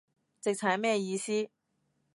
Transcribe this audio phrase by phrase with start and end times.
[0.41, 1.51] 直踩咩意思